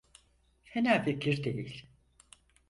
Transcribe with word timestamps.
Fena 0.63 1.03
fikir 1.03 1.43
değil. 1.43 1.85